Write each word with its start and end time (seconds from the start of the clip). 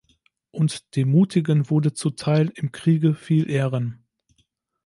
Und 0.49 0.95
dem 0.95 1.11
Mutigen 1.11 1.69
wurden 1.69 1.93
zuteil 1.93 2.51
im 2.55 2.71
Kriege 2.71 3.13
viel 3.13 3.47
Ehren. 3.51 4.03